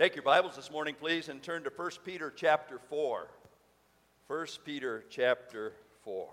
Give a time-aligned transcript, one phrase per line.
[0.00, 3.28] Take your Bibles this morning, please, and turn to 1 Peter chapter 4.
[4.28, 6.26] 1 Peter chapter 4.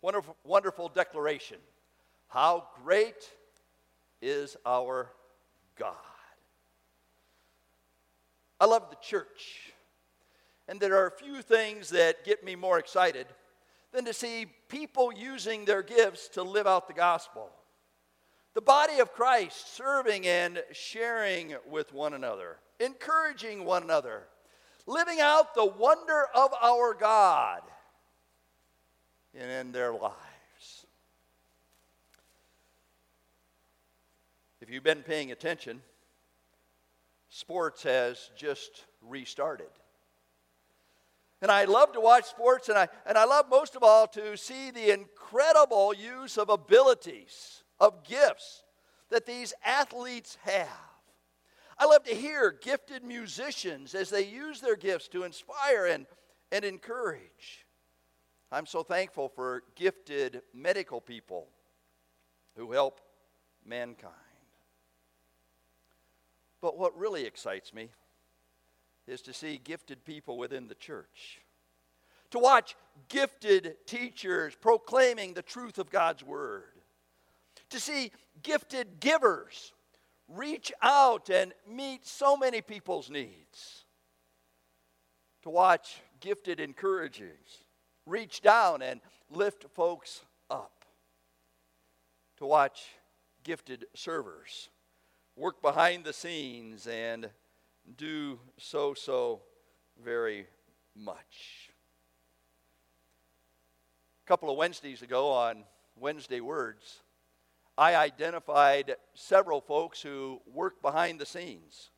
[0.00, 1.58] Wonderful, wonderful declaration.
[2.28, 3.30] How great
[4.22, 5.10] is our
[5.76, 5.92] God.
[8.58, 9.74] I love the church.
[10.66, 13.26] And there are a few things that get me more excited
[13.92, 17.50] than to see people using their gifts to live out the gospel.
[18.54, 24.22] The body of Christ serving and sharing with one another, encouraging one another,
[24.86, 27.62] living out the wonder of our God
[29.36, 30.14] and in their lives.
[34.60, 35.82] If you've been paying attention,
[37.30, 39.66] sports has just restarted.
[41.42, 44.36] And I love to watch sports, and I, and I love most of all to
[44.36, 48.62] see the incredible use of abilities of gifts
[49.10, 50.68] that these athletes have.
[51.78, 56.06] I love to hear gifted musicians as they use their gifts to inspire and,
[56.50, 57.66] and encourage.
[58.50, 61.48] I'm so thankful for gifted medical people
[62.56, 63.00] who help
[63.66, 64.12] mankind.
[66.60, 67.90] But what really excites me
[69.06, 71.42] is to see gifted people within the church,
[72.30, 72.76] to watch
[73.08, 76.73] gifted teachers proclaiming the truth of God's word
[77.70, 78.10] to see
[78.42, 79.72] gifted givers
[80.28, 83.84] reach out and meet so many people's needs,
[85.42, 87.64] to watch gifted encouragers
[88.06, 90.84] reach down and lift folks up,
[92.38, 92.86] to watch
[93.42, 94.68] gifted servers
[95.36, 97.28] work behind the scenes and
[97.96, 99.42] do so, so
[100.02, 100.46] very
[100.94, 101.70] much.
[104.24, 105.64] A couple of Wednesdays ago on
[105.98, 107.00] Wednesday Words,
[107.76, 111.90] I identified several folks who work behind the scenes,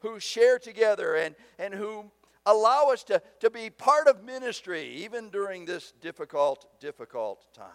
[0.00, 2.10] who share together and, and who
[2.44, 7.66] allow us to, to be part of ministry even during this difficult, difficult time.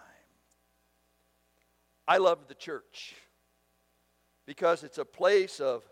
[2.07, 3.15] I love the church
[4.45, 5.83] because it's a place of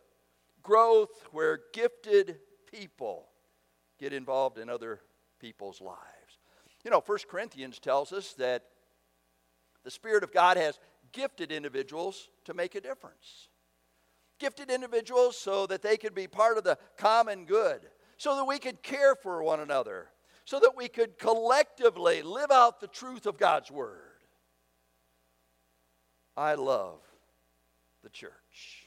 [0.62, 2.38] growth where gifted
[2.72, 3.28] people
[4.00, 5.02] get involved in other
[5.40, 6.00] people's lives.
[6.84, 8.64] You know, 1 Corinthians tells us that
[9.84, 10.80] the Spirit of God has
[11.16, 13.48] gifted individuals to make a difference.
[14.38, 17.80] Gifted individuals so that they could be part of the common good,
[18.18, 20.10] so that we could care for one another,
[20.44, 24.00] so that we could collectively live out the truth of God's Word.
[26.36, 27.00] I love
[28.04, 28.84] the church.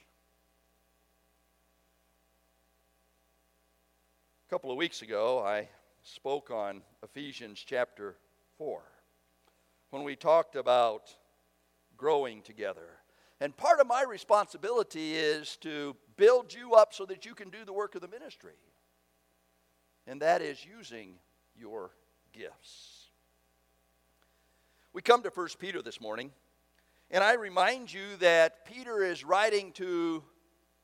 [4.46, 5.68] A couple of weeks ago, I
[6.02, 8.16] spoke on Ephesians chapter
[8.58, 8.82] 4
[9.90, 11.10] when we talked about
[11.98, 12.88] growing together.
[13.40, 17.64] And part of my responsibility is to build you up so that you can do
[17.64, 18.56] the work of the ministry.
[20.06, 21.16] And that is using
[21.54, 21.90] your
[22.32, 23.10] gifts.
[24.92, 26.32] We come to 1 Peter this morning,
[27.10, 30.24] and I remind you that Peter is writing to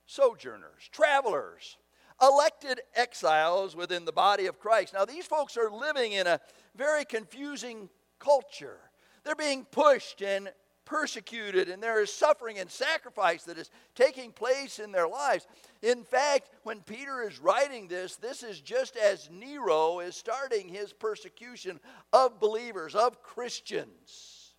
[0.07, 1.79] sojourners, travelers,
[2.23, 4.95] elected exiles within the body of Christ.
[4.95, 6.39] Now, these folks are living in a
[6.77, 7.89] very confusing
[8.19, 8.79] culture.
[9.25, 10.51] They're being pushed and
[10.85, 15.47] persecuted and there is suffering and sacrifice that is taking place in their lives.
[15.83, 20.93] In fact, when Peter is writing this, this is just as Nero is starting his
[20.93, 21.81] persecution
[22.13, 24.55] of believers, of Christians.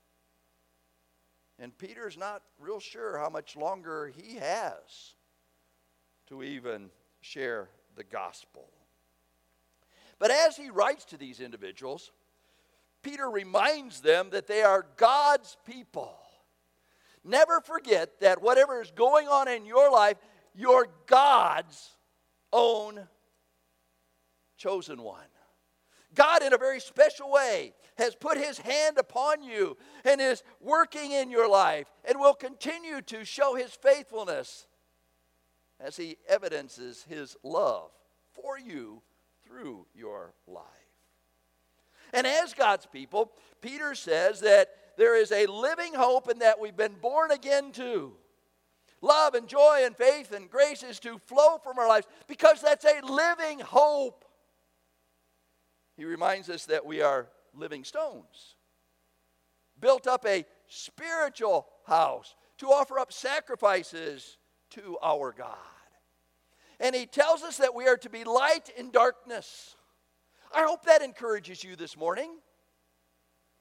[1.59, 5.15] And Peter's not real sure how much longer he has
[6.27, 6.89] to even
[7.21, 8.69] share the gospel.
[10.19, 12.11] But as he writes to these individuals,
[13.05, 16.17] Peter reminds them that they are God's people.
[17.23, 20.17] Never forget that whatever is going on in your life,
[20.55, 21.91] you're God's
[22.51, 23.07] own
[24.57, 25.27] chosen one.
[26.15, 31.11] God, in a very special way, has put his hand upon you and is working
[31.11, 34.65] in your life and will continue to show his faithfulness
[35.79, 37.91] as he evidences his love
[38.33, 39.03] for you
[39.45, 40.74] through your life.
[42.15, 43.31] And as God's people,
[43.61, 48.13] Peter says that there is a living hope and that we've been born again too.
[49.01, 52.85] Love and joy and faith and grace is to flow from our lives because that's
[52.85, 54.23] a living hope.
[55.97, 58.55] He reminds us that we are living stones,
[59.79, 64.37] built up a spiritual house to offer up sacrifices
[64.71, 65.57] to our God.
[66.79, 69.74] And he tells us that we are to be light in darkness.
[70.53, 72.37] I hope that encourages you this morning.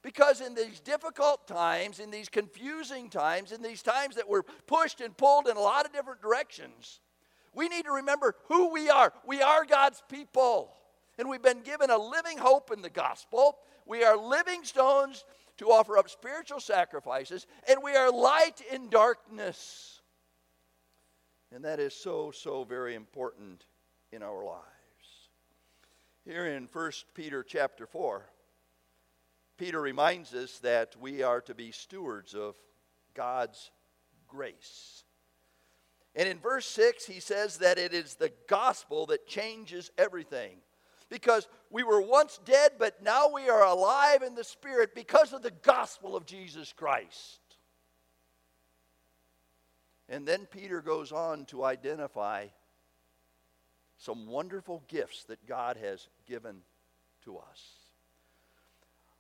[0.02, 5.00] Because in these difficult times, in these confusing times, in these times that we're pushed
[5.00, 7.00] and pulled in a lot of different directions,
[7.54, 9.14] we need to remember who we are.
[9.26, 10.74] We are God's people.
[11.18, 13.56] And we've been given a living hope in the gospel.
[13.86, 15.24] We are living stones
[15.58, 20.00] to offer up spiritual sacrifices, and we are light in darkness.
[21.52, 23.64] And that is so, so very important
[24.10, 24.73] in our lives.
[26.24, 28.24] Here in 1 Peter chapter 4,
[29.58, 32.56] Peter reminds us that we are to be stewards of
[33.12, 33.70] God's
[34.26, 35.04] grace.
[36.16, 40.56] And in verse 6, he says that it is the gospel that changes everything.
[41.10, 45.42] Because we were once dead, but now we are alive in the Spirit because of
[45.42, 47.40] the gospel of Jesus Christ.
[50.08, 52.46] And then Peter goes on to identify
[53.96, 56.62] some wonderful gifts that God has given
[57.24, 57.62] to us.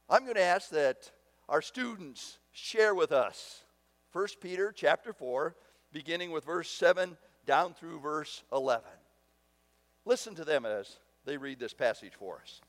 [0.08, 1.10] I'm going to ask that
[1.48, 3.64] our students share with us
[4.12, 5.54] 1 Peter chapter 4
[5.92, 7.16] beginning with verse 7
[7.46, 8.84] down through verse 11.
[10.04, 12.60] Listen to them as they read this passage for us.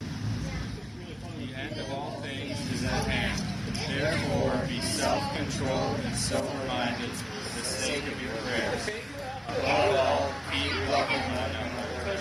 [0.00, 3.50] The end of all things is at hand.
[3.88, 9.09] Therefore, be self controlled and sober minded for the sake of your prayers.
[9.58, 12.18] Above all, be loving one another.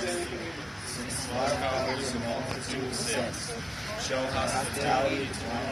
[0.85, 3.53] Since love covers a multitude of sins,
[4.01, 5.69] show hospitality to one.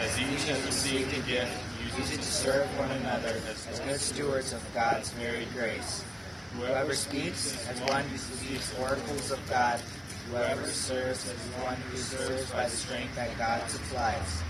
[0.00, 1.52] As each has received a gift,
[1.96, 6.04] use it to serve one another as good stewards of God's varied grace.
[6.56, 9.80] Whoever speaks as one who speaks oracles of God,
[10.30, 14.42] whoever serves as one who serves by the strength that God supplies,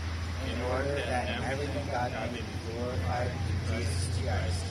[0.46, 3.30] in order that in everything God may be glorified
[3.66, 4.64] through Jesus Christ.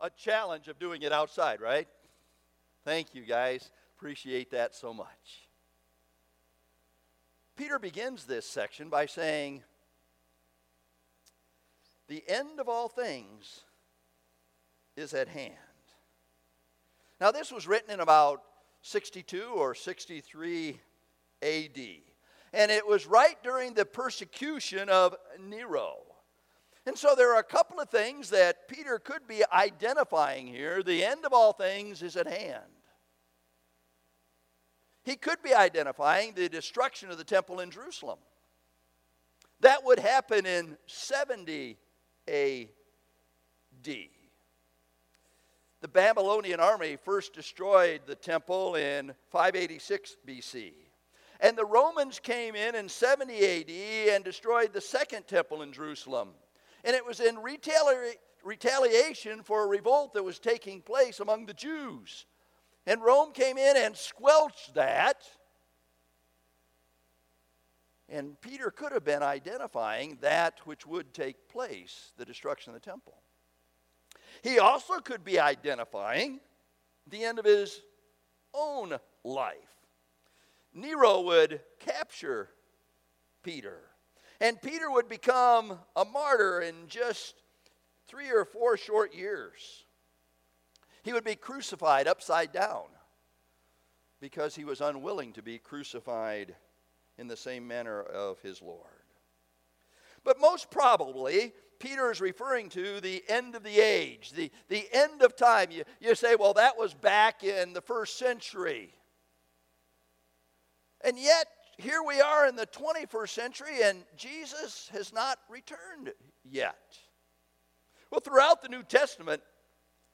[0.00, 1.86] A challenge of doing it outside, right?
[2.84, 3.70] Thank you, guys.
[3.96, 5.46] Appreciate that so much.
[7.56, 9.62] Peter begins this section by saying,
[12.08, 13.60] The end of all things
[14.96, 15.54] is at hand.
[17.20, 18.42] Now, this was written in about
[18.82, 20.78] 62 or 63
[21.42, 21.78] AD.
[22.52, 25.96] And it was right during the persecution of Nero.
[26.84, 30.82] And so there are a couple of things that Peter could be identifying here.
[30.82, 32.64] The end of all things is at hand.
[35.04, 38.18] He could be identifying the destruction of the temple in Jerusalem.
[39.60, 41.78] That would happen in 70
[42.28, 42.68] AD.
[45.82, 50.74] The Babylonian army first destroyed the temple in 586 BC.
[51.40, 56.28] And the Romans came in in 70 AD and destroyed the second temple in Jerusalem.
[56.84, 58.14] And it was in retali-
[58.44, 62.26] retaliation for a revolt that was taking place among the Jews.
[62.86, 65.24] And Rome came in and squelched that.
[68.08, 72.88] And Peter could have been identifying that which would take place, the destruction of the
[72.88, 73.21] temple.
[74.42, 76.40] He also could be identifying
[77.06, 77.80] the end of his
[78.54, 79.56] own life.
[80.74, 82.48] Nero would capture
[83.42, 83.80] Peter,
[84.40, 87.34] and Peter would become a martyr in just
[88.08, 89.84] three or four short years.
[91.02, 92.84] He would be crucified upside down
[94.20, 96.54] because he was unwilling to be crucified
[97.18, 98.86] in the same manner of his Lord.
[100.24, 101.52] But most probably,
[101.82, 105.72] Peter is referring to the end of the age, the, the end of time.
[105.72, 108.94] You, you say, well, that was back in the first century.
[111.04, 111.46] And yet,
[111.78, 116.12] here we are in the 21st century, and Jesus has not returned
[116.48, 116.76] yet.
[118.12, 119.42] Well, throughout the New Testament,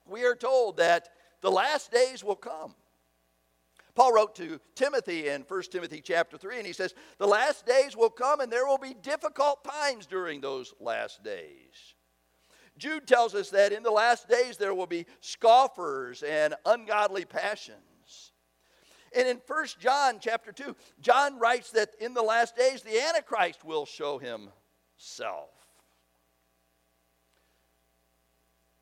[0.06, 1.10] we are told that
[1.42, 2.74] the last days will come.
[3.98, 7.96] Paul wrote to Timothy in 1 Timothy chapter 3, and he says, The last days
[7.96, 11.94] will come, and there will be difficult times during those last days.
[12.78, 18.30] Jude tells us that in the last days there will be scoffers and ungodly passions.
[19.16, 23.64] And in 1 John chapter 2, John writes that in the last days the Antichrist
[23.64, 25.50] will show himself.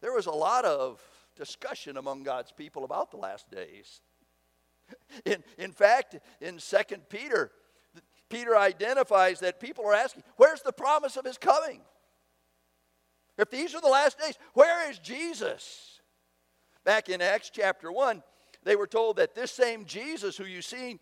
[0.02, 1.00] There was a lot of
[1.36, 4.02] discussion among God's people about the last days.
[5.24, 6.76] In, in fact, in 2
[7.08, 7.50] Peter,
[8.28, 11.80] Peter identifies that people are asking, Where's the promise of his coming?
[13.38, 16.00] If these are the last days, where is Jesus?
[16.84, 18.22] Back in Acts chapter 1,
[18.62, 20.98] they were told that this same Jesus who you see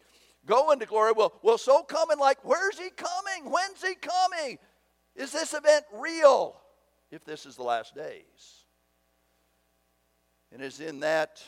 [0.46, 3.50] go into glory will, will so come and like, where's he coming?
[3.50, 4.58] When's he coming?
[5.14, 6.56] Is this event real?
[7.10, 8.64] If this is the last days.
[10.52, 11.42] And it's in that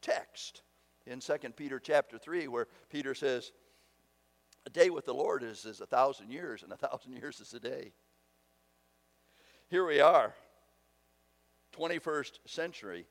[0.00, 0.62] text
[1.06, 3.52] in 2 Peter chapter 3 where Peter says,
[4.66, 7.52] A day with the Lord is, is a thousand years, and a thousand years is
[7.54, 7.92] a day.
[9.68, 10.34] here we are,
[11.76, 13.06] 21st century,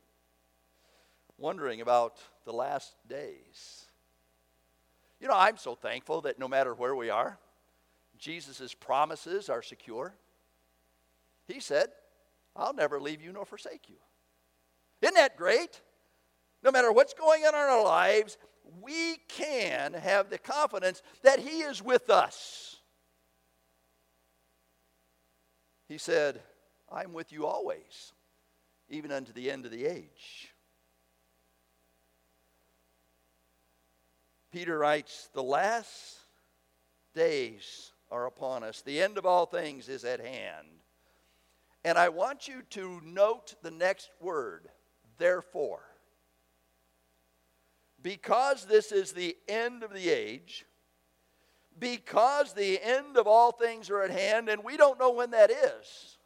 [1.38, 3.86] wondering about the last days.
[5.20, 7.38] You know, I'm so thankful that no matter where we are,
[8.18, 10.14] Jesus' promises are secure.
[11.46, 11.88] He said,
[12.54, 13.96] I'll never leave you nor forsake you.
[15.00, 15.80] Isn't that great?
[16.62, 18.38] No matter what's going on in our lives,
[18.80, 22.76] we can have the confidence that He is with us.
[25.88, 26.40] He said,
[26.90, 28.12] I'm with you always,
[28.88, 30.52] even unto the end of the age.
[34.52, 36.18] Peter writes, The last
[37.14, 40.68] days are upon us, the end of all things is at hand.
[41.84, 44.68] And I want you to note the next word,
[45.18, 45.82] therefore.
[48.02, 50.66] Because this is the end of the age,
[51.78, 55.50] because the end of all things are at hand, and we don't know when that
[55.50, 56.18] is,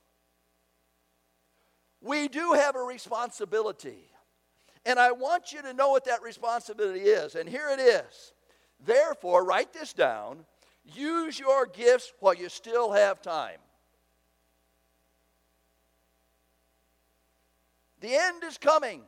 [2.01, 4.11] we do have a responsibility.
[4.85, 7.35] And I want you to know what that responsibility is.
[7.35, 8.33] And here it is.
[8.85, 10.45] Therefore, write this down.
[10.85, 13.59] Use your gifts while you still have time.
[18.01, 19.03] The end is coming.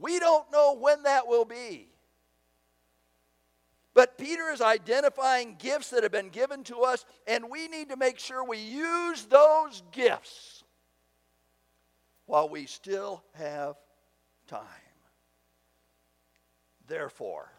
[0.00, 1.86] We don't know when that will be.
[3.92, 7.96] But Peter is identifying gifts that have been given to us, and we need to
[7.96, 10.64] make sure we use those gifts
[12.24, 13.76] while we still have
[14.46, 14.64] time.
[16.86, 17.50] Therefore,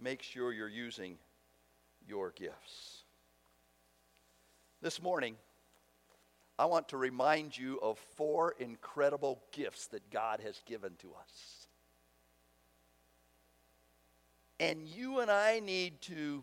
[0.00, 1.18] make sure you're using
[2.06, 3.02] your gifts.
[4.80, 5.34] This morning,
[6.58, 11.68] I want to remind you of four incredible gifts that God has given to us.
[14.58, 16.42] And you and I need to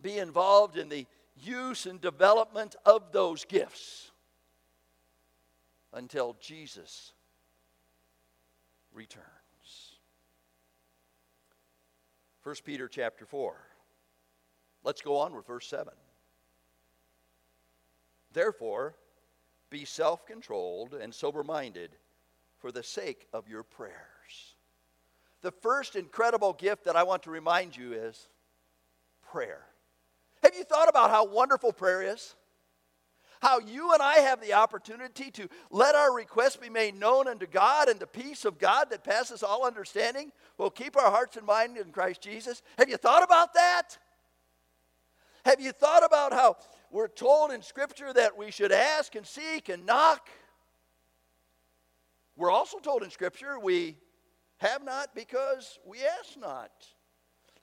[0.00, 1.06] be involved in the
[1.42, 4.12] use and development of those gifts
[5.92, 7.12] until Jesus
[8.94, 9.24] returns.
[12.44, 13.56] 1 Peter chapter 4.
[14.84, 15.92] Let's go on with verse 7.
[18.32, 18.94] Therefore,
[19.70, 21.90] be self controlled and sober minded
[22.58, 23.92] for the sake of your prayers.
[25.42, 28.28] The first incredible gift that I want to remind you is
[29.30, 29.62] prayer.
[30.42, 32.34] Have you thought about how wonderful prayer is?
[33.40, 37.46] How you and I have the opportunity to let our requests be made known unto
[37.46, 41.46] God, and the peace of God that passes all understanding will keep our hearts and
[41.46, 42.62] mind in Christ Jesus.
[42.78, 43.98] Have you thought about that?
[45.44, 46.56] Have you thought about how
[46.96, 50.30] we're told in Scripture that we should ask and seek and knock.
[52.36, 53.98] We're also told in Scripture we
[54.56, 56.70] have not because we ask not.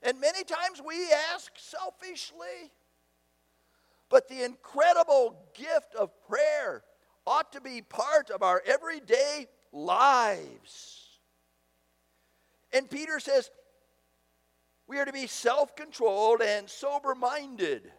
[0.04, 2.70] And many times we ask selfishly.
[4.08, 6.84] But the incredible gift of prayer
[7.26, 11.18] ought to be part of our everyday lives.
[12.72, 13.50] And Peter says
[14.86, 17.90] we are to be self controlled and sober minded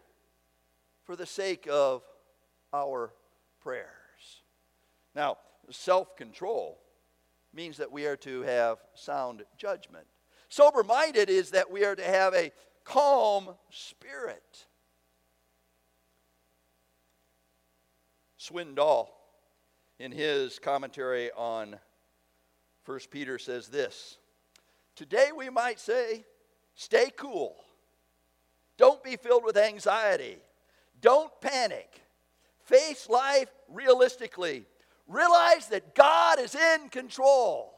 [1.05, 2.03] for the sake of
[2.74, 3.13] our
[3.62, 3.85] prayers.
[5.15, 5.38] Now,
[5.69, 6.79] self control
[7.53, 10.05] means that we are to have sound judgment.
[10.50, 12.51] Sober minded is that we are to have a
[12.83, 14.67] calm spirit.
[18.39, 19.07] Swindoll,
[19.97, 21.77] in his commentary on
[22.85, 24.17] 1 Peter, says this
[24.95, 26.25] Today we might say,
[26.75, 27.55] stay cool.
[28.77, 30.38] Don't be filled with anxiety.
[31.05, 32.01] Don't panic.
[32.63, 34.65] Face life realistically.
[35.07, 37.75] Realize that God is in control.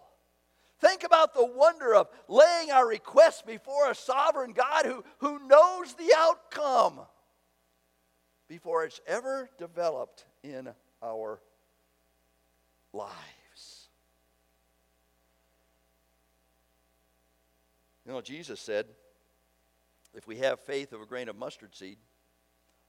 [0.79, 5.93] Think about the wonder of laying our requests before a sovereign God who, who knows
[5.95, 7.01] the outcome
[8.47, 10.69] before it's ever developed in
[11.03, 11.41] our
[12.93, 13.89] lives.
[18.05, 18.85] You know, Jesus said,
[20.15, 21.97] if we have faith of a grain of mustard seed,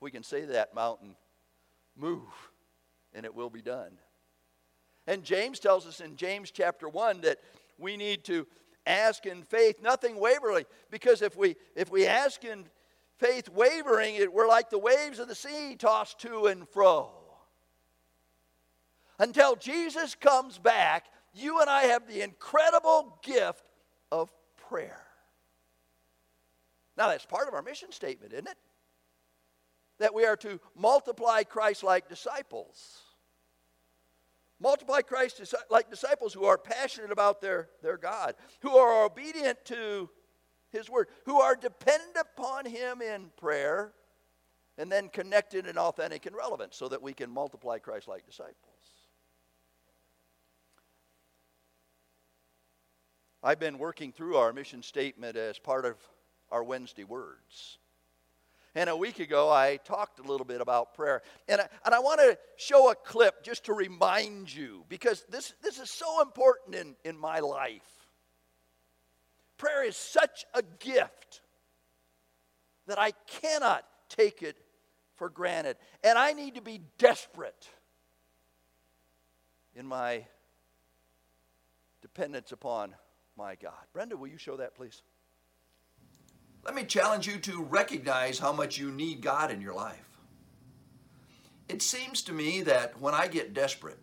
[0.00, 1.16] we can say that mountain,
[1.96, 2.22] move,
[3.14, 3.92] and it will be done.
[5.06, 7.38] And James tells us in James chapter 1 that
[7.78, 8.46] we need to
[8.86, 12.66] ask in faith, nothing waveringly, because if we if we ask in
[13.18, 17.10] faith wavering, it, we're like the waves of the sea tossed to and fro.
[19.18, 23.64] Until Jesus comes back, you and I have the incredible gift
[24.12, 24.30] of
[24.68, 25.02] prayer.
[26.96, 28.56] Now, that's part of our mission statement, isn't it?
[29.98, 33.02] That we are to multiply Christ like disciples.
[34.60, 40.08] Multiply Christ like disciples who are passionate about their, their God, who are obedient to
[40.70, 43.92] His word, who are dependent upon Him in prayer,
[44.76, 48.54] and then connected and authentic and relevant so that we can multiply Christ like disciples.
[53.42, 55.96] I've been working through our mission statement as part of
[56.50, 57.78] our Wednesday words.
[58.78, 61.22] And a week ago, I talked a little bit about prayer.
[61.48, 65.52] And I, and I want to show a clip just to remind you, because this,
[65.64, 68.06] this is so important in, in my life.
[69.56, 71.40] Prayer is such a gift
[72.86, 74.56] that I cannot take it
[75.16, 75.76] for granted.
[76.04, 77.68] And I need to be desperate
[79.74, 80.24] in my
[82.00, 82.94] dependence upon
[83.36, 83.72] my God.
[83.92, 85.02] Brenda, will you show that, please?
[86.68, 90.04] Let me challenge you to recognize how much you need God in your life.
[91.66, 93.98] It seems to me that when I get desperate,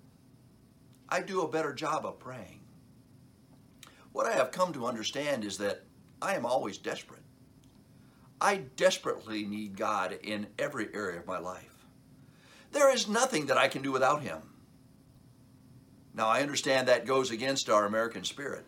[1.07, 2.61] I do a better job of praying.
[4.13, 5.83] What I have come to understand is that
[6.23, 7.21] I am always desperate.
[8.41, 11.85] I desperately need God in every area of my life.
[12.71, 14.39] There is nothing that I can do without Him.
[16.15, 18.65] Now, I understand that goes against our American spirit.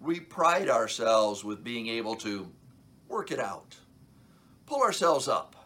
[0.00, 2.50] We pride ourselves with being able to
[3.10, 3.76] work it out,
[4.66, 5.56] pull ourselves up,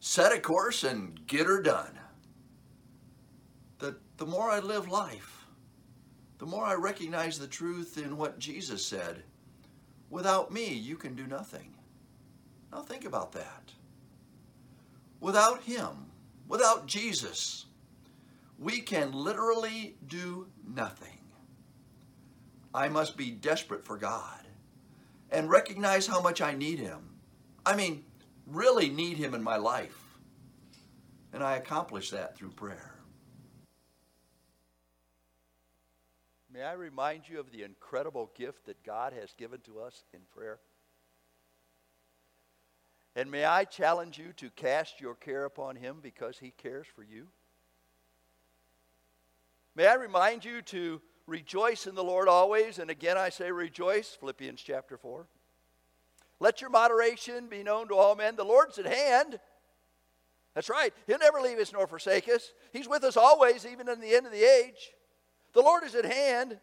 [0.00, 1.98] set a course, and get her done.
[3.78, 5.46] The, the more I live life,
[6.38, 9.22] the more I recognize the truth in what Jesus said
[10.10, 11.74] without me, you can do nothing.
[12.72, 13.72] Now think about that.
[15.20, 16.10] Without Him,
[16.48, 17.66] without Jesus,
[18.58, 21.18] we can literally do nothing.
[22.74, 24.37] I must be desperate for God
[25.30, 27.16] and recognize how much I need Him.
[27.64, 28.04] I mean,
[28.46, 30.04] really need Him in my life.
[31.32, 32.94] And I accomplish that through prayer.
[36.52, 40.20] May I remind you of the incredible gift that God has given to us in
[40.34, 40.58] prayer?
[43.14, 47.02] And may I challenge you to cast your care upon Him because He cares for
[47.02, 47.28] you?
[49.74, 52.78] May I remind you to Rejoice in the Lord always.
[52.78, 54.16] And again, I say rejoice.
[54.18, 55.26] Philippians chapter 4.
[56.40, 58.34] Let your moderation be known to all men.
[58.34, 59.38] The Lord's at hand.
[60.54, 60.92] That's right.
[61.06, 62.52] He'll never leave us nor forsake us.
[62.72, 64.92] He's with us always, even in the end of the age.
[65.52, 66.58] The Lord is at hand.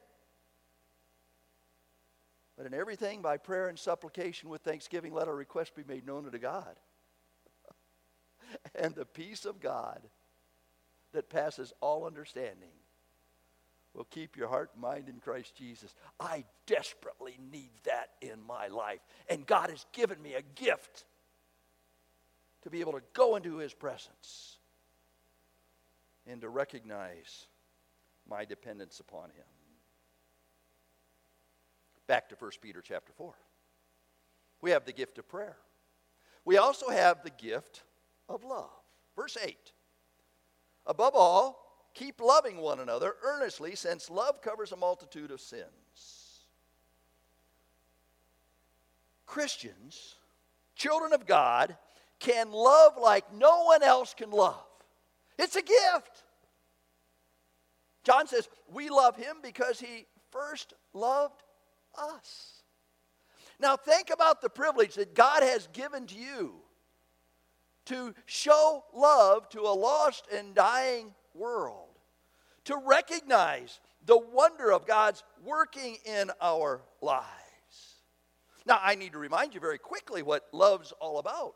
[2.57, 6.25] But in everything, by prayer and supplication with thanksgiving, let our requests be made known
[6.25, 6.75] unto God.
[8.75, 10.01] and the peace of God
[11.13, 12.71] that passes all understanding
[13.95, 15.95] will keep your heart and mind in Christ Jesus.
[16.19, 18.99] I desperately need that in my life.
[19.29, 21.05] And God has given me a gift
[22.63, 24.57] to be able to go into his presence
[26.27, 27.45] and to recognize
[28.29, 29.45] my dependence upon him.
[32.07, 33.33] Back to 1 Peter chapter 4.
[34.61, 35.57] We have the gift of prayer.
[36.43, 37.83] We also have the gift
[38.27, 38.69] of love.
[39.15, 39.55] Verse 8.
[40.85, 41.64] Above all,
[41.95, 46.43] Keep loving one another earnestly, since love covers a multitude of sins.
[49.25, 50.15] Christians,
[50.75, 51.75] children of God,
[52.19, 54.63] can love like no one else can love.
[55.39, 56.23] It's a gift.
[58.03, 61.41] John says, We love him because he first loved
[61.97, 62.61] us.
[63.59, 66.55] Now, think about the privilege that God has given to you
[67.85, 71.84] to show love to a lost and dying world,
[72.65, 77.25] to recognize the wonder of God's working in our lives.
[78.65, 81.55] Now, I need to remind you very quickly what love's all about.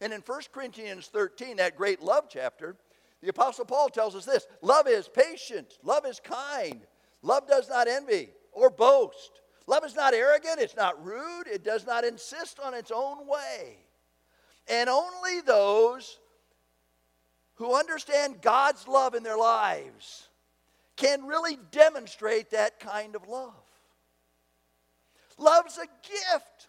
[0.00, 2.76] And in 1 Corinthians 13, that great love chapter,
[3.22, 6.80] the Apostle Paul tells us this love is patient, love is kind,
[7.22, 9.40] love does not envy or boast.
[9.66, 13.76] Love is not arrogant, it's not rude, it does not insist on its own way.
[14.68, 16.18] And only those
[17.54, 20.29] who understand God's love in their lives
[21.00, 23.54] can really demonstrate that kind of love.
[25.38, 26.68] Love's a gift,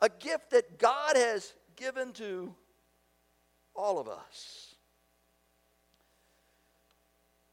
[0.00, 2.54] a gift that God has given to
[3.74, 4.76] all of us.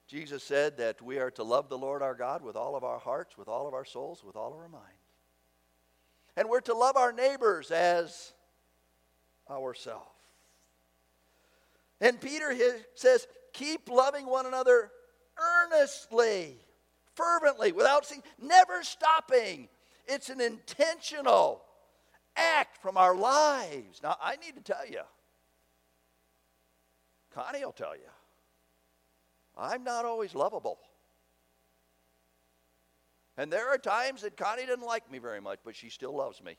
[0.07, 2.99] Jesus said that we are to love the Lord our God with all of our
[2.99, 4.85] hearts, with all of our souls, with all of our minds.
[6.37, 8.33] And we're to love our neighbors as
[9.49, 10.05] ourselves.
[11.99, 12.55] And Peter
[12.93, 14.91] says, keep loving one another
[15.41, 16.57] earnestly,
[17.15, 19.67] fervently, without seeing, never stopping.
[20.07, 21.63] It's an intentional
[22.35, 24.01] act from our lives.
[24.03, 25.01] Now, I need to tell you,
[27.33, 28.09] Connie will tell you,
[29.57, 30.79] I'm not always lovable.
[33.37, 36.43] And there are times that Connie doesn't like me very much, but she still loves
[36.43, 36.57] me.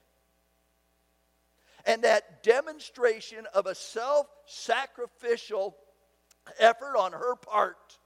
[1.85, 5.77] And that demonstration of a self sacrificial
[6.59, 7.99] effort on her part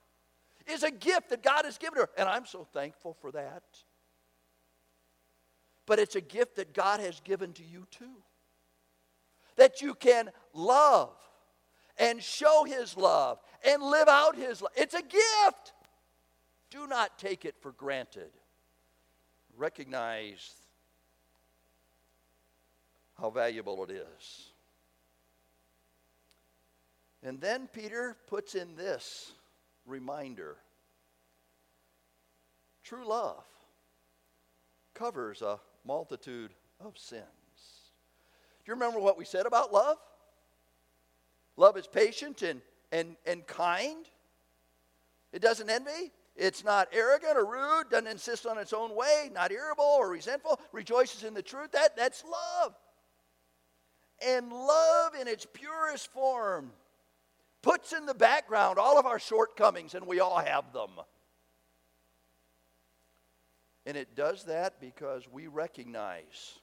[0.67, 2.11] is a gift that God has given her.
[2.17, 3.63] And I'm so thankful for that.
[5.87, 8.23] But it's a gift that God has given to you too.
[9.57, 11.15] That you can love
[11.99, 14.73] and show His love and live out His love.
[14.77, 15.73] It's a gift.
[16.71, 18.31] Do not take it for granted.
[19.57, 20.53] Recognize
[23.19, 24.51] how valuable it is.
[27.23, 29.33] And then Peter puts in this
[29.87, 30.57] reminder
[32.83, 33.45] true love
[34.95, 37.23] covers a multitude of sins.
[38.65, 39.99] Do you remember what we said about love?
[41.57, 42.61] Love is patient and,
[42.93, 44.07] and, and kind.
[45.33, 46.13] It doesn't envy.
[46.37, 50.61] It's not arrogant or rude, doesn't insist on its own way, not irritable or resentful,
[50.73, 51.73] rejoices in the truth.
[51.73, 52.75] That, that's love.
[54.25, 56.73] And love in its purest form
[57.67, 60.91] puts in the background all of our shortcomings, and we all have them.
[63.85, 66.61] And it does that because we recognize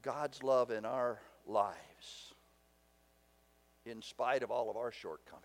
[0.00, 2.32] God's love in our lives
[3.84, 5.44] in spite of all of our shortcomings.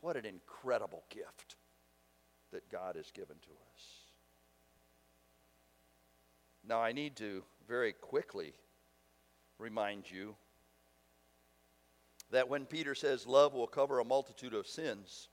[0.00, 1.56] What an incredible gift
[2.52, 3.84] that God has given to us.
[6.68, 8.54] Now, I need to very quickly
[9.58, 10.34] remind you
[12.30, 15.28] that when Peter says love will cover a multitude of sins,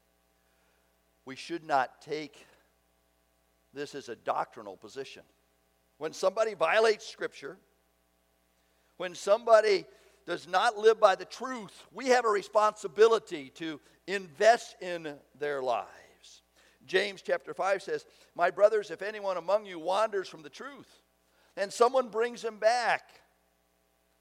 [1.25, 2.45] we should not take
[3.73, 5.23] this as a doctrinal position.
[5.97, 7.57] When somebody violates Scripture,
[8.97, 9.85] when somebody
[10.25, 16.43] does not live by the truth, we have a responsibility to invest in their lives.
[16.85, 18.05] James chapter 5 says,
[18.35, 21.01] My brothers, if anyone among you wanders from the truth,
[21.55, 23.09] and someone brings him back,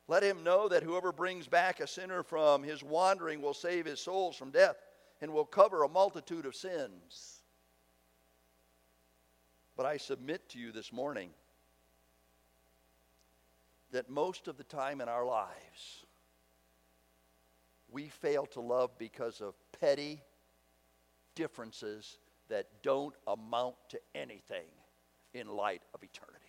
[0.09, 4.01] let him know that whoever brings back a sinner from his wandering will save his
[4.01, 4.77] souls from death
[5.21, 7.43] and will cover a multitude of sins.
[9.77, 11.31] But I submit to you this morning
[13.93, 16.05] that most of the time in our lives,
[17.91, 20.21] we fail to love because of petty
[21.35, 24.69] differences that don't amount to anything
[25.35, 26.41] in light of eternity.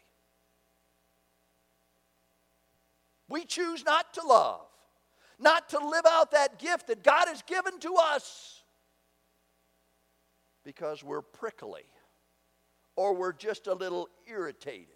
[3.29, 4.65] We choose not to love,
[5.39, 8.63] not to live out that gift that God has given to us
[10.63, 11.83] because we're prickly
[12.95, 14.87] or we're just a little irritated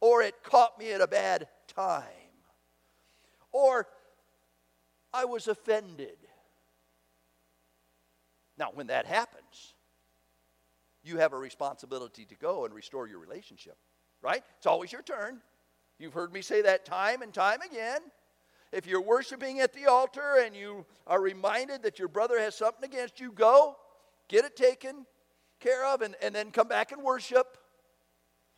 [0.00, 2.02] or it caught me at a bad time
[3.52, 3.86] or
[5.12, 6.18] I was offended.
[8.58, 9.74] Now, when that happens,
[11.02, 13.76] you have a responsibility to go and restore your relationship,
[14.22, 14.42] right?
[14.58, 15.40] It's always your turn.
[15.98, 18.00] You've heard me say that time and time again.
[18.72, 22.88] If you're worshiping at the altar and you are reminded that your brother has something
[22.88, 23.76] against you, go,
[24.28, 25.06] get it taken
[25.60, 27.56] care of, and, and then come back and worship.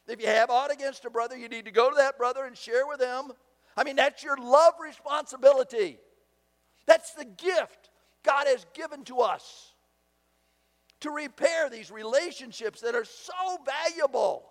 [0.09, 2.57] If you have aught against a brother, you need to go to that brother and
[2.57, 3.31] share with them.
[3.77, 5.99] I mean, that's your love responsibility.
[6.87, 7.91] That's the gift
[8.25, 9.75] God has given to us
[11.01, 13.33] to repair these relationships that are so
[13.65, 14.51] valuable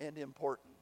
[0.00, 0.74] and important.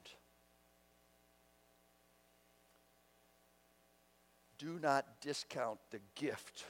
[4.59, 6.64] Do not discount the gift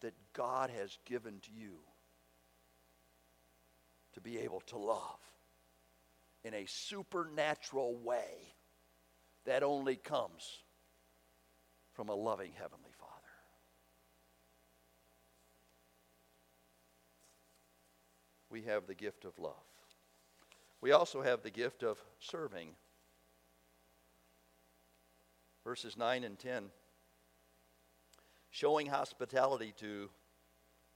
[0.00, 1.78] that God has given to you
[4.14, 5.18] to be able to love
[6.44, 8.54] in a supernatural way
[9.44, 10.62] that only comes
[11.92, 13.12] from a loving Heavenly Father.
[18.50, 19.52] We have the gift of love.
[20.80, 22.70] We also have the gift of serving.
[25.64, 26.70] Verses 9 and 10
[28.50, 30.08] showing hospitality to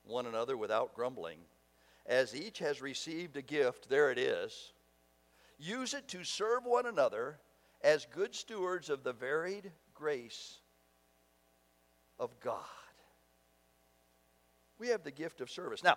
[0.04, 1.38] one another without grumbling.
[2.06, 4.72] As each has received a gift, there it is.
[5.58, 7.38] Use it to serve one another
[7.82, 10.58] as good stewards of the varied grace
[12.18, 12.58] of God.
[14.78, 15.84] We have the gift of service.
[15.84, 15.96] Now,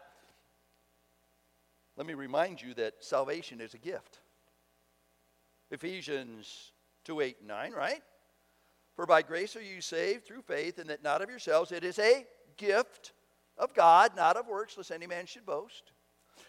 [1.97, 4.19] let me remind you that salvation is a gift.
[5.71, 6.71] Ephesians
[7.05, 8.01] 2 8 and 9, right?
[8.95, 11.71] For by grace are you saved through faith, and that not of yourselves.
[11.71, 12.25] It is a
[12.58, 13.13] gift
[13.58, 15.91] of God, not of works, lest any man should boast.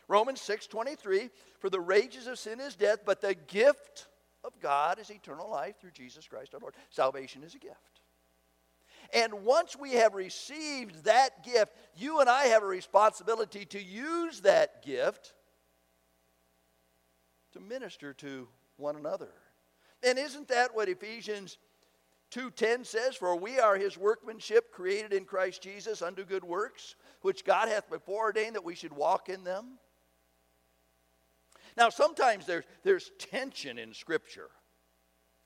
[0.08, 4.06] Romans 6 23, for the wages of sin is death, but the gift
[4.44, 6.74] of God is eternal life through Jesus Christ our Lord.
[6.90, 7.95] Salvation is a gift.
[9.12, 14.40] And once we have received that gift, you and I have a responsibility to use
[14.40, 15.34] that gift
[17.52, 19.32] to minister to one another.
[20.02, 21.58] And isn't that what Ephesians
[22.30, 27.44] 2:10 says, "For we are his workmanship created in Christ Jesus unto good works, which
[27.44, 29.78] God hath before ordained that we should walk in them?"
[31.76, 34.50] Now, sometimes there's, there's tension in Scripture.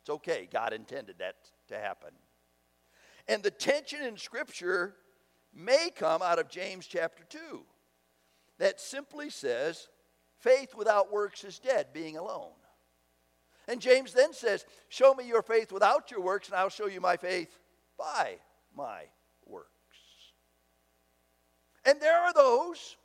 [0.01, 1.37] It's okay, God intended that
[1.69, 2.15] to happen.
[3.31, 4.97] And the tension in Scripture
[5.55, 7.39] may come out of James chapter 2,
[8.59, 9.87] that simply says,
[10.41, 12.51] faith without works is dead, being alone.
[13.69, 17.01] And James then says, Show me your faith without your works, and I'll show you
[17.01, 17.57] my faith
[17.97, 18.39] by
[18.77, 19.03] my
[19.47, 19.69] works.
[21.85, 22.97] And there are those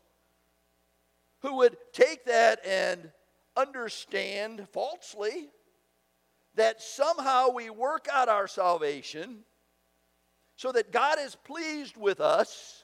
[1.43, 3.11] who would take that and
[3.55, 5.49] understand falsely
[6.55, 9.43] that somehow we work out our salvation
[10.55, 12.83] so that God is pleased with us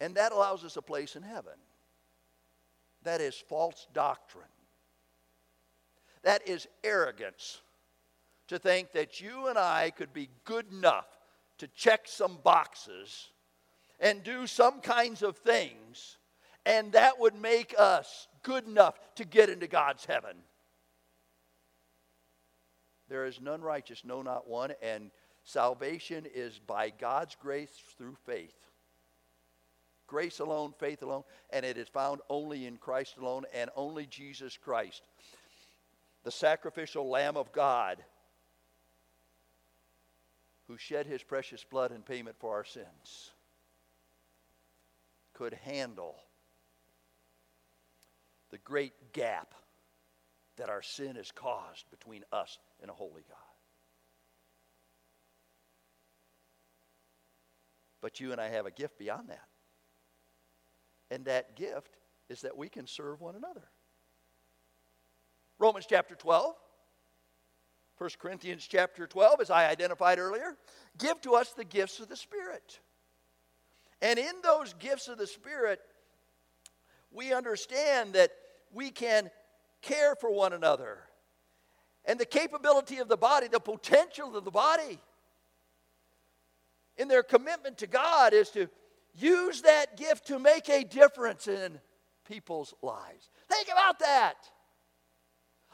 [0.00, 1.54] and that allows us a place in heaven.
[3.02, 4.44] That is false doctrine.
[6.22, 7.60] That is arrogance
[8.48, 11.06] to think that you and I could be good enough
[11.58, 13.28] to check some boxes
[14.00, 16.16] and do some kinds of things,
[16.64, 20.36] and that would make us good enough to get into God's heaven.
[23.08, 25.10] There is none righteous, no, not one, and
[25.50, 28.54] salvation is by God's grace through faith.
[30.06, 34.56] Grace alone, faith alone, and it is found only in Christ alone and only Jesus
[34.56, 35.02] Christ,
[36.24, 37.98] the sacrificial Lamb of God,
[40.66, 43.32] who shed his precious blood in payment for our sins,
[45.32, 46.16] could handle
[48.50, 49.54] the great gap
[50.56, 53.49] that our sin has caused between us and a holy God.
[58.00, 59.46] But you and I have a gift beyond that.
[61.10, 61.96] And that gift
[62.28, 63.68] is that we can serve one another.
[65.58, 66.54] Romans chapter 12,
[67.98, 70.56] 1 Corinthians chapter 12, as I identified earlier,
[70.96, 72.80] give to us the gifts of the Spirit.
[74.00, 75.80] And in those gifts of the Spirit,
[77.10, 78.30] we understand that
[78.72, 79.30] we can
[79.82, 81.00] care for one another.
[82.06, 84.98] And the capability of the body, the potential of the body,
[87.00, 88.68] in their commitment to God is to
[89.14, 91.80] use that gift to make a difference in
[92.28, 93.30] people's lives.
[93.48, 94.34] Think about that.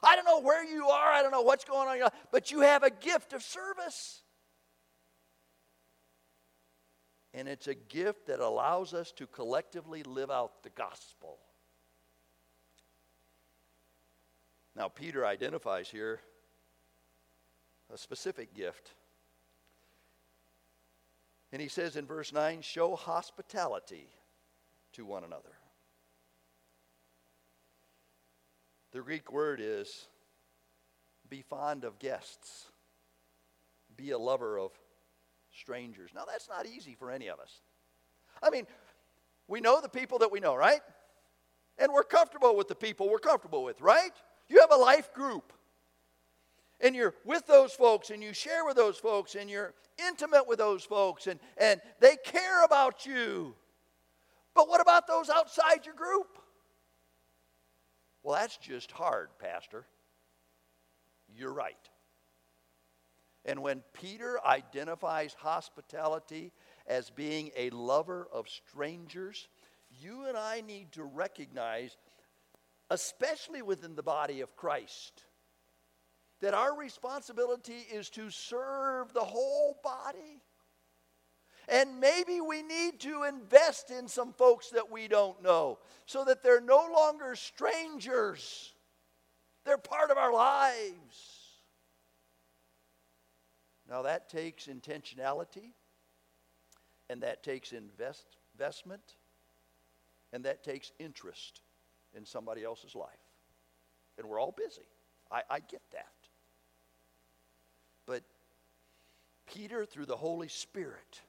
[0.03, 2.85] I don't know where you are, I don't know what's going on but you have
[2.85, 4.23] a gift of service.
[7.35, 11.39] And it's a gift that allows us to collectively live out the gospel.
[14.77, 16.21] Now, Peter identifies here
[17.93, 18.93] a specific gift.
[21.57, 24.11] And he says in verse 9, show hospitality
[24.93, 25.55] to one another.
[28.93, 30.07] The Greek word is
[31.31, 32.67] be fond of guests,
[33.97, 34.73] be a lover of
[35.51, 36.11] strangers.
[36.15, 37.63] Now, that's not easy for any of us.
[38.43, 38.67] I mean,
[39.49, 40.83] we know the people that we know, right?
[41.79, 44.13] And we're comfortable with the people we're comfortable with, right?
[44.51, 45.55] You have a life group.
[46.81, 49.75] And you're with those folks and you share with those folks and you're
[50.09, 53.55] intimate with those folks and, and they care about you.
[54.55, 56.39] But what about those outside your group?
[58.23, 59.87] Well, that's just hard, Pastor.
[61.35, 61.77] You're right.
[63.45, 66.53] And when Peter identifies hospitality
[66.87, 69.49] as being a lover of strangers,
[70.01, 71.97] you and I need to recognize
[72.91, 75.25] especially within the body of Christ,
[76.41, 80.43] that our responsibility is to serve the whole body.
[81.69, 86.43] And maybe we need to invest in some folks that we don't know so that
[86.43, 88.73] they're no longer strangers.
[89.65, 91.37] They're part of our lives.
[93.89, 95.73] Now, that takes intentionality,
[97.09, 99.15] and that takes invest, investment,
[100.33, 101.61] and that takes interest
[102.17, 103.09] in somebody else's life.
[104.19, 104.89] And we're all busy.
[105.31, 106.07] I, I get that.
[108.07, 108.23] But
[109.47, 111.21] Peter, through the Holy Spirit,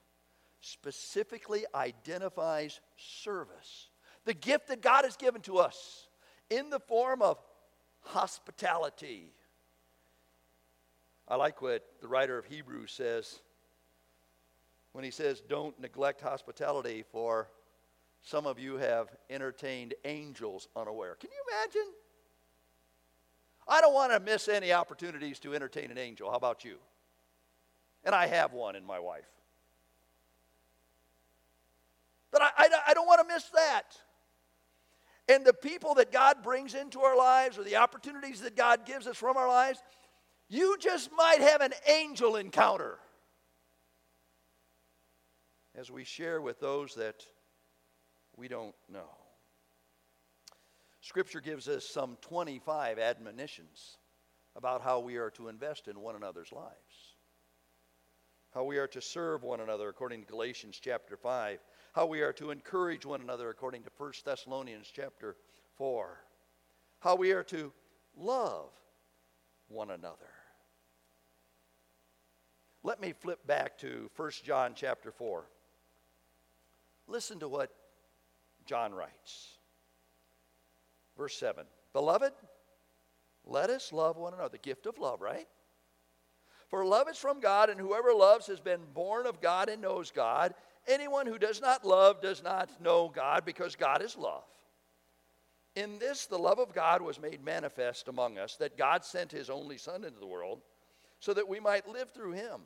[0.61, 3.89] specifically identifies service,
[4.25, 6.07] the gift that God has given to us
[6.49, 7.37] in the form of
[8.01, 9.33] hospitality.
[11.27, 13.39] I like what the writer of Hebrews says
[14.93, 17.49] when he says, Don't neglect hospitality, for
[18.21, 21.15] some of you have entertained angels unaware.
[21.15, 21.93] Can you imagine?
[23.67, 26.30] I don't want to miss any opportunities to entertain an angel.
[26.30, 26.77] How about you?
[28.03, 29.27] And I have one in my wife.
[32.32, 33.97] But I, I, I don't want to miss that.
[35.30, 39.08] And the people that God brings into our lives or the opportunities that God gives
[39.08, 39.82] us from our lives,
[40.47, 42.99] you just might have an angel encounter
[45.75, 47.25] as we share with those that
[48.38, 49.16] we don't know.
[51.07, 53.95] Scripture gives us some 25 admonitions
[54.57, 57.15] about how we are to invest in one another's lives,
[58.53, 61.59] how we are to serve one another according to Galatians chapter 5,
[61.93, 65.37] how we are to encourage one another according to 1 Thessalonians chapter
[65.77, 66.19] 4,
[66.99, 67.71] how we are to
[68.17, 68.69] love
[69.69, 70.33] one another.
[72.83, 75.45] Let me flip back to 1 John chapter 4.
[77.07, 77.73] Listen to what
[78.65, 79.56] John writes.
[81.17, 82.34] Verse 7 Beloved,
[83.45, 84.49] let us love one another.
[84.49, 85.47] The gift of love, right?
[86.69, 90.12] For love is from God, and whoever loves has been born of God and knows
[90.12, 90.53] God.
[90.86, 94.43] Anyone who does not love does not know God, because God is love.
[95.75, 99.49] In this, the love of God was made manifest among us, that God sent his
[99.49, 100.62] only Son into the world
[101.19, 102.62] so that we might live through him.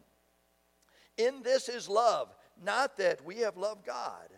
[1.17, 4.29] In this is love, not that we have loved God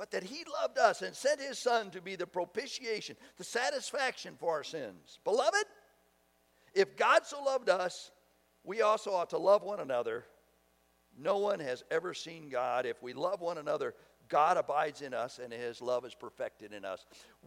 [0.00, 4.32] but that he loved us and sent his son to be the propitiation, the satisfaction
[4.38, 5.18] for our sins.
[5.24, 5.66] Beloved,
[6.72, 8.10] if God so loved us,
[8.64, 10.24] we also ought to love one another.
[11.18, 12.86] No one has ever seen God.
[12.86, 13.94] If we love one another,
[14.30, 17.04] God abides in us and his love is perfected in us.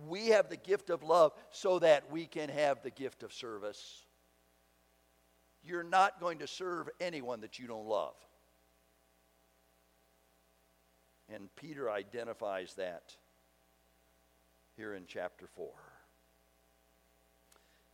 [0.07, 4.05] We have the gift of love so that we can have the gift of service.
[5.63, 8.13] You're not going to serve anyone that you don't love.
[11.33, 13.15] And Peter identifies that
[14.77, 15.71] here in chapter 4.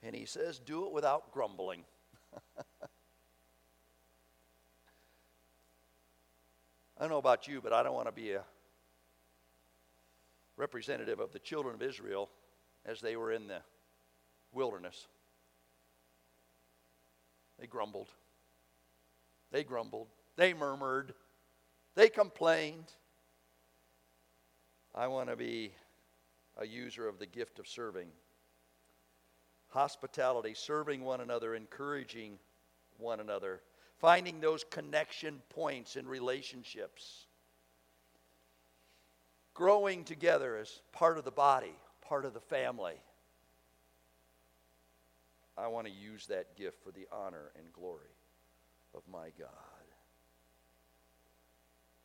[0.03, 1.85] And he says, Do it without grumbling.
[6.97, 8.43] I don't know about you, but I don't want to be a
[10.57, 12.29] representative of the children of Israel
[12.85, 13.61] as they were in the
[14.51, 15.07] wilderness.
[17.57, 18.09] They grumbled.
[19.51, 20.07] They grumbled.
[20.35, 21.13] They murmured.
[21.95, 22.91] They complained.
[24.99, 25.71] I want to be
[26.57, 28.09] a user of the gift of serving.
[29.69, 32.37] Hospitality, serving one another, encouraging
[32.97, 33.61] one another,
[33.99, 37.27] finding those connection points in relationships,
[39.53, 42.95] growing together as part of the body, part of the family.
[45.57, 48.17] I want to use that gift for the honor and glory
[48.93, 49.47] of my God.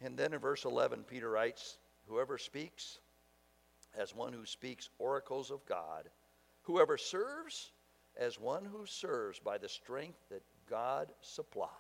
[0.01, 2.99] And then in verse 11, Peter writes, Whoever speaks,
[3.97, 6.09] as one who speaks oracles of God.
[6.63, 7.73] Whoever serves,
[8.17, 11.71] as one who serves by the strength that God supplies.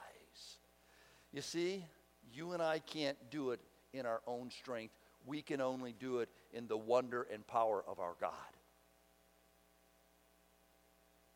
[1.32, 1.84] You see,
[2.32, 3.60] you and I can't do it
[3.92, 4.94] in our own strength.
[5.26, 8.30] We can only do it in the wonder and power of our God.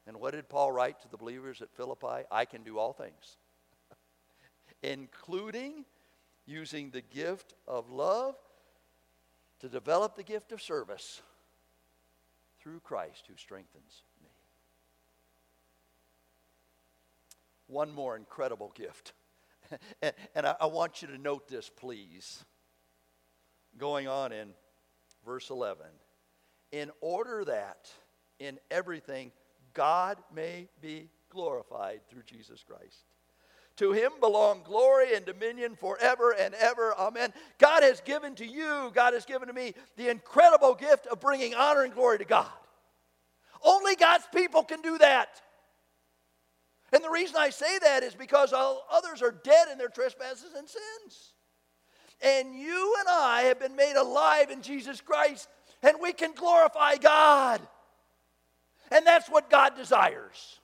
[0.07, 2.25] And what did Paul write to the believers at Philippi?
[2.31, 3.37] I can do all things,
[4.83, 5.85] including
[6.47, 8.35] using the gift of love
[9.61, 11.23] to develop the gift of service
[12.61, 14.31] through Christ who strengthens me.
[17.67, 19.13] One more incredible gift.
[20.03, 22.45] and, I want you to note this, please.
[23.77, 24.51] Going on in
[25.25, 25.87] verse 11.
[26.73, 27.91] In order that
[28.39, 29.33] in everything
[29.75, 33.05] God may be glorified through Jesus Christ.
[33.79, 36.95] To him belong glory and dominion forever and ever.
[36.99, 37.33] Amen.
[37.59, 41.55] God has given to you, God has given to me the incredible gift of bringing
[41.55, 42.49] honor and glory to God.
[43.63, 45.41] Only God's people can do that.
[46.93, 50.55] And the reason I say that is because all others are dead in their trespasses
[50.57, 51.33] and sins.
[52.21, 55.49] And you and I have been made alive in Jesus Christ,
[55.83, 57.61] and we can glorify God.
[58.91, 60.59] And that's what God desires.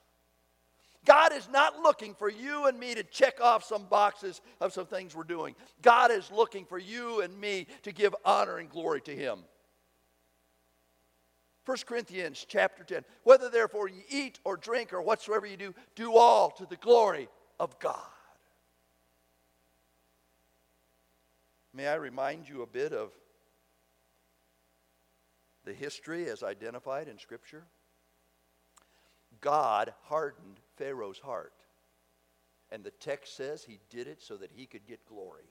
[1.05, 4.87] God is not looking for you and me to check off some boxes of some
[4.87, 5.55] things we're doing.
[5.81, 9.39] God is looking for you and me to give honor and glory to Him.
[11.65, 13.03] 1 Corinthians chapter 10.
[13.23, 17.27] Whether therefore you eat or drink or whatsoever you do, do all to the glory
[17.59, 17.99] of God.
[21.73, 23.11] May I remind you a bit of
[25.65, 27.65] the history as identified in Scripture?
[29.41, 31.53] God hardened Pharaoh's heart.
[32.71, 35.49] And the text says he did it so that he could get glory.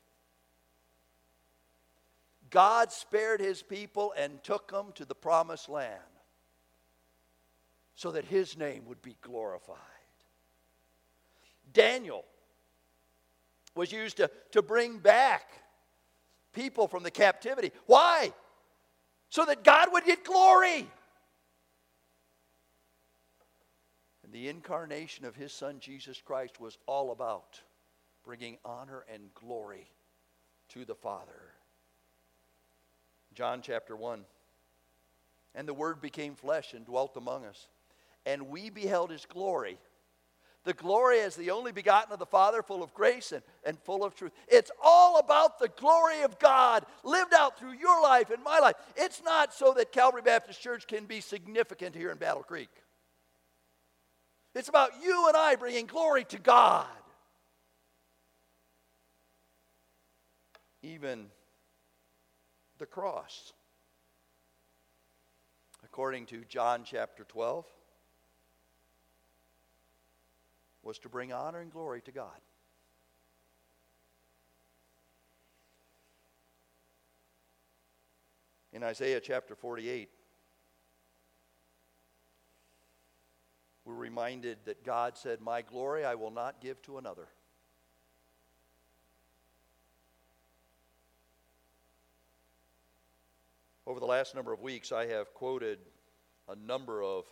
[2.51, 6.01] God spared his people and took them to the promised land
[7.95, 9.79] so that his name would be glorified.
[11.73, 12.25] Daniel
[13.75, 15.49] was used to, to bring back
[16.53, 17.73] people from the captivity.
[17.87, 18.33] Why?
[19.35, 20.87] so that God would get glory.
[24.23, 27.61] And the incarnation of his son Jesus Christ was all about
[28.25, 29.87] bringing honor and glory
[30.71, 31.53] to the Father.
[33.33, 34.25] John chapter 1.
[35.55, 37.69] And the Word became flesh and dwelt among us.
[38.27, 39.79] And we beheld his glory.
[40.65, 44.03] The glory as the only begotten of the Father, full of grace and, and full
[44.03, 44.33] of truth.
[44.49, 48.75] It's all about the glory of God lived out through your life and my life.
[48.97, 52.71] It's not so that Calvary Baptist Church can be significant here in Battle Creek.
[54.55, 56.87] It's about you and I bringing glory to God.
[60.83, 61.27] Even
[62.79, 63.53] the cross.
[65.85, 67.67] According to John chapter 12,
[70.83, 72.39] was to bring honor and glory to God.
[78.73, 80.11] In Isaiah chapter 48,
[84.05, 87.27] reminded that God said, My glory I will not give to another.
[93.87, 95.79] Over the last number of weeks, I have quoted
[96.51, 97.25] a number of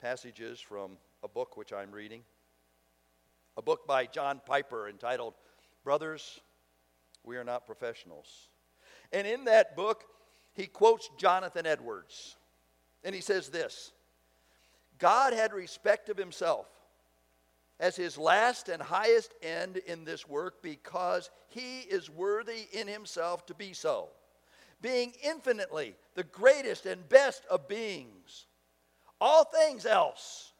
[0.00, 0.92] passages from
[1.22, 2.22] a book which I'm reading,
[3.58, 5.34] a book by John Piper entitled
[5.84, 6.40] Brothers,
[7.24, 8.48] We Are Not Professionals.
[9.12, 10.04] And in that book,
[10.54, 12.36] he quotes Jonathan Edwards.
[13.04, 13.92] And he says this
[15.00, 16.66] God had respect of himself
[17.80, 23.46] as his last and highest end in this work because he is worthy in himself
[23.46, 24.10] to be so,
[24.82, 28.46] being infinitely the greatest and best of beings.
[29.20, 30.52] All things else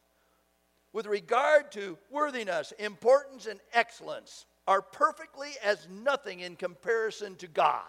[0.93, 7.85] with regard to worthiness, importance, and excellence are perfectly as nothing in comparison to God.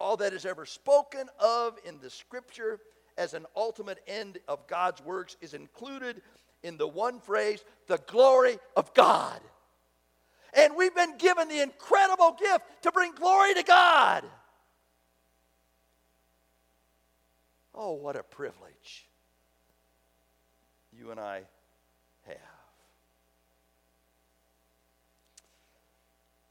[0.00, 2.80] All that is ever spoken of in the scripture
[3.16, 6.22] as an ultimate end of God's works is included
[6.62, 9.40] in the one phrase, the glory of God.
[10.54, 14.24] And we've been given the incredible gift to bring glory to God.
[17.74, 19.08] Oh, what a privilege
[20.96, 21.42] you and I
[22.26, 22.36] have.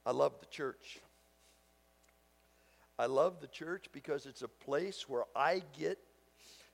[0.05, 0.99] I love the church.
[2.99, 5.97] I love the church because it's a place where I get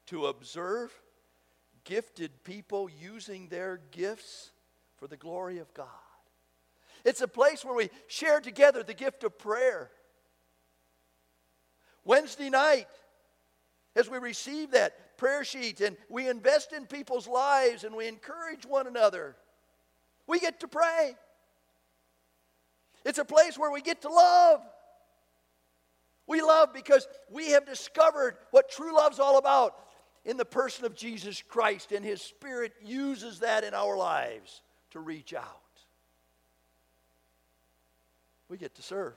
[0.09, 0.91] to observe
[1.83, 4.51] gifted people using their gifts
[4.97, 5.87] for the glory of God.
[7.05, 9.91] It's a place where we share together the gift of prayer.
[12.03, 12.87] Wednesday night,
[13.95, 18.65] as we receive that prayer sheet and we invest in people's lives and we encourage
[18.65, 19.35] one another,
[20.25, 21.15] we get to pray.
[23.05, 24.61] It's a place where we get to love.
[26.25, 29.75] We love because we have discovered what true love's all about
[30.25, 34.61] in the person of Jesus Christ, and His Spirit uses that in our lives
[34.91, 35.61] to reach out.
[38.49, 39.13] We get to serve.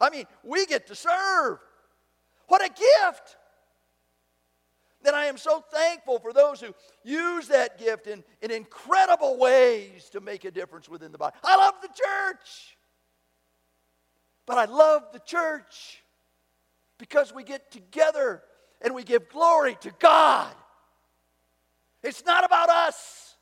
[0.00, 1.58] I mean, we get to serve.
[2.48, 3.36] What a gift!
[5.02, 6.74] Then I am so thankful for those who
[7.04, 11.36] use that gift in, in incredible ways to make a difference within the body.
[11.42, 12.76] I love the church,
[14.44, 16.02] but I love the church
[16.98, 18.42] because we get together
[18.80, 20.52] and we give glory to God.
[22.02, 23.36] It's not about us,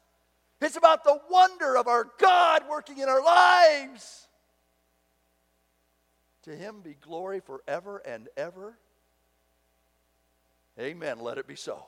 [0.61, 4.27] it's about the wonder of our God working in our lives.
[6.43, 8.79] To him be glory forever and ever.
[10.79, 11.19] Amen.
[11.21, 11.85] Let it be so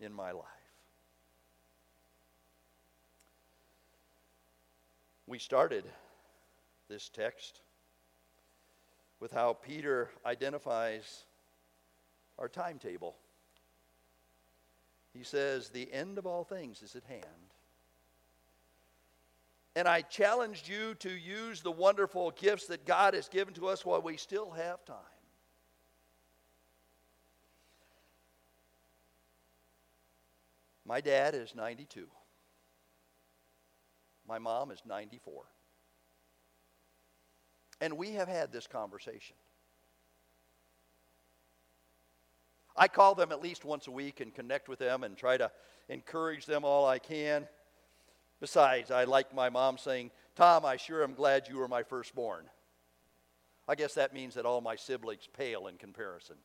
[0.00, 0.44] in my life.
[5.26, 5.84] We started
[6.88, 7.60] this text
[9.20, 11.24] with how Peter identifies
[12.38, 13.16] our timetable.
[15.12, 17.24] He says, The end of all things is at hand.
[19.76, 23.84] And I challenged you to use the wonderful gifts that God has given to us
[23.84, 24.96] while we still have time.
[30.86, 32.06] My dad is 92.
[34.28, 35.44] My mom is 94.
[37.84, 39.36] And we have had this conversation.
[42.74, 45.50] I call them at least once a week and connect with them and try to
[45.90, 47.46] encourage them all I can.
[48.40, 52.46] Besides, I like my mom saying, Tom, I sure am glad you were my firstborn.
[53.68, 56.36] I guess that means that all my siblings pale in comparison.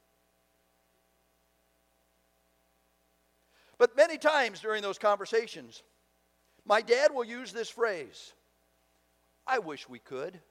[3.78, 5.84] But many times during those conversations,
[6.66, 8.34] my dad will use this phrase
[9.48, 10.42] I wish we could.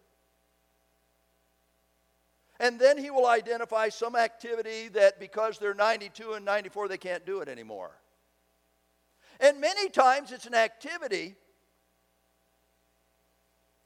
[2.61, 7.25] And then he will identify some activity that because they're 92 and 94, they can't
[7.25, 7.93] do it anymore.
[9.41, 11.37] And many times it's an activity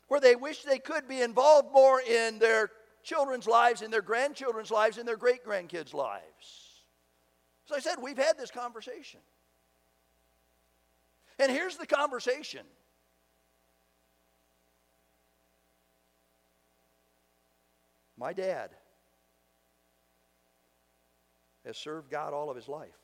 [0.08, 2.70] where they wish they could be involved more in their
[3.02, 6.82] children's lives, in their grandchildren's lives, in their great grandkids' lives.
[7.70, 9.20] As I said, we've had this conversation.
[11.38, 12.62] And here's the conversation
[18.22, 18.70] My dad
[21.66, 23.00] has served God all of his life.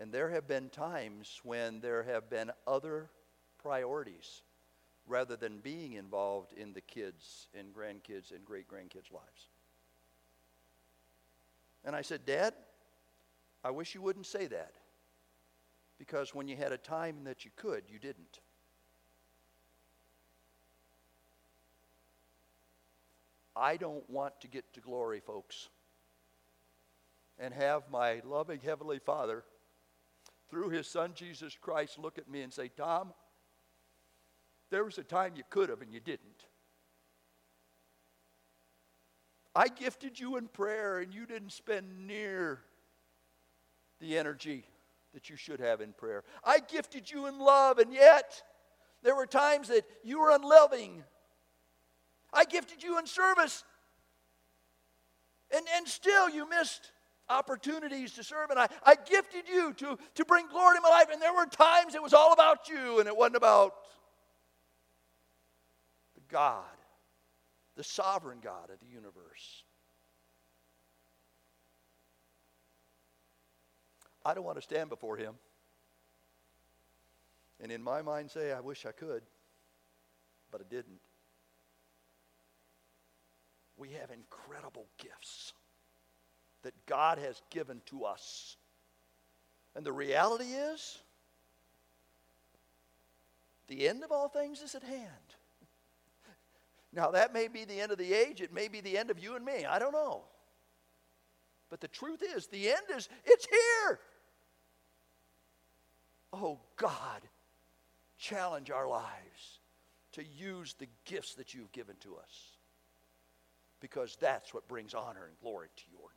[0.00, 3.08] And there have been times when there have been other
[3.62, 4.42] priorities
[5.06, 9.48] rather than being involved in the kids and grandkids and great grandkids' lives.
[11.84, 12.52] And I said, Dad,
[13.62, 14.72] I wish you wouldn't say that.
[16.00, 18.40] Because when you had a time that you could, you didn't.
[23.56, 25.68] I don't want to get to glory, folks,
[27.38, 29.44] and have my loving Heavenly Father,
[30.50, 33.12] through His Son Jesus Christ, look at me and say, Tom,
[34.70, 36.46] there was a time you could have and you didn't.
[39.54, 42.60] I gifted you in prayer and you didn't spend near
[44.00, 44.64] the energy
[45.12, 46.24] that you should have in prayer.
[46.42, 48.42] I gifted you in love and yet
[49.02, 51.04] there were times that you were unloving
[52.34, 53.64] I gifted you in service.
[55.54, 56.90] And, and still you missed
[57.28, 58.50] opportunities to serve.
[58.50, 61.08] And I, I gifted you to, to bring glory to my life.
[61.12, 63.74] And there were times it was all about you and it wasn't about
[66.14, 66.64] the God,
[67.76, 69.64] the sovereign God of the universe.
[74.26, 75.34] I don't want to stand before him
[77.64, 79.22] and in my mind say, I wish I could,
[80.50, 81.00] but I didn't
[83.84, 85.52] we have incredible gifts
[86.62, 88.56] that God has given to us.
[89.76, 90.98] And the reality is,
[93.68, 95.10] the end of all things is at hand.
[96.94, 99.18] Now, that may be the end of the age, it may be the end of
[99.18, 99.66] you and me.
[99.66, 100.22] I don't know.
[101.68, 103.98] But the truth is, the end is, it's here.
[106.32, 107.20] Oh, God,
[108.16, 109.58] challenge our lives
[110.12, 112.53] to use the gifts that you've given to us
[113.84, 116.13] because that's what brings honor and glory to your.